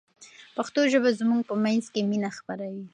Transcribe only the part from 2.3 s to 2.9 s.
خپروي.